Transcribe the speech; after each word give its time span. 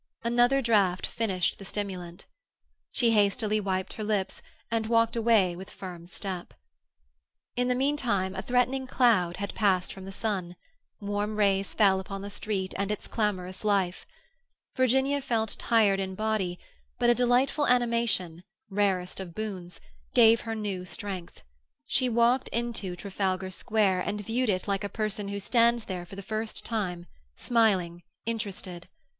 Another 0.23 0.63
draught 0.63 1.05
finished 1.05 1.59
the 1.59 1.63
stimulant. 1.63 2.25
She 2.89 3.11
hastily 3.11 3.59
wiped 3.59 3.93
her 3.93 4.03
lips, 4.03 4.41
and 4.71 4.87
walked 4.87 5.15
away 5.15 5.55
with 5.55 5.69
firm 5.69 6.07
step. 6.07 6.55
In 7.55 7.67
the 7.67 7.75
meantime 7.75 8.33
a 8.35 8.41
threatening 8.41 8.87
cloud 8.87 9.37
had 9.37 9.53
passed 9.53 9.93
from 9.93 10.05
the 10.05 10.11
sun; 10.11 10.55
warm 10.99 11.35
rays 11.35 11.75
fell 11.75 11.99
upon 11.99 12.23
the 12.23 12.31
street 12.31 12.73
and 12.77 12.91
its 12.91 13.07
clamorous 13.07 13.63
life. 13.63 14.07
Virginia 14.75 15.21
felt 15.21 15.55
tired 15.59 15.99
in 15.99 16.15
body, 16.15 16.57
but 16.97 17.11
a 17.11 17.13
delightful 17.13 17.67
animation, 17.67 18.41
rarest 18.71 19.19
of 19.19 19.35
boons, 19.35 19.79
gave 20.15 20.41
her 20.41 20.55
new 20.55 20.83
strength. 20.83 21.43
She 21.85 22.09
walked 22.09 22.47
into 22.47 22.95
Trafalgar 22.95 23.51
Square 23.51 23.99
and 23.99 24.19
viewed 24.25 24.49
it 24.49 24.67
like 24.67 24.83
a 24.83 24.89
person 24.89 25.27
who 25.27 25.37
stands 25.39 25.85
there 25.85 26.07
for 26.07 26.15
the 26.15 26.23
first 26.23 26.65
time, 26.65 27.05
smiling, 27.35 28.01
interested. 28.25 28.87